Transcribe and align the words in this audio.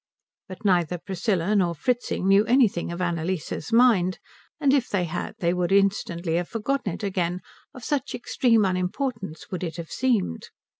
But 0.47 0.65
neither 0.65 0.97
Priscilla 0.97 1.55
nor 1.55 1.75
Fritzing 1.75 2.27
knew 2.27 2.43
anything 2.45 2.91
of 2.91 3.01
Annalise's 3.03 3.71
mind, 3.71 4.17
and 4.59 4.73
if 4.73 4.89
they 4.89 5.03
had 5.03 5.35
they 5.37 5.53
would 5.53 5.71
instantly 5.71 6.37
have 6.37 6.49
forgotten 6.49 6.91
it 6.93 7.03
again, 7.03 7.39
of 7.75 7.83
such 7.83 8.15
extreme 8.15 8.65
unimportance 8.65 9.51
would 9.51 9.63
it 9.63 9.77
have 9.77 9.91
seemed. 9.91 10.49